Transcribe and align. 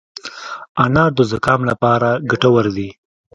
انار 0.83 1.11
د 1.17 1.19
زکام 1.31 1.61
لپاره 1.69 2.09
ګټور 2.29 2.65
دی. 2.77 2.89